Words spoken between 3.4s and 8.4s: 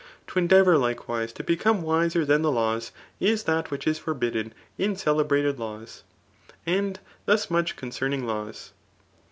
that which is forbidden in celebrated laws. And thus much concerning